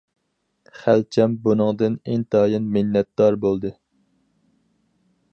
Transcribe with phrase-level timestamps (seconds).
[0.83, 3.71] خەلچەم بۇنىڭدىن ئىنتايىن مىننەتدار بولدى.